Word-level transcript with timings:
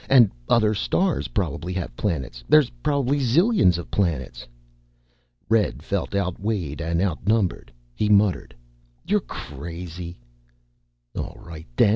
And 0.09 0.31
other 0.49 0.73
stars 0.73 1.27
probably 1.27 1.73
have 1.73 1.95
planets. 1.95 2.43
There's 2.49 2.71
probably 2.81 3.19
zillions 3.19 3.77
of 3.77 3.91
planets." 3.91 4.47
Red 5.47 5.83
felt 5.83 6.15
outweighed 6.15 6.81
and 6.81 6.99
outnumbered. 6.99 7.71
He 7.93 8.09
muttered, 8.09 8.55
"You're 9.05 9.19
crazy!" 9.19 10.19
"All 11.15 11.37
right, 11.39 11.67
then. 11.75 11.89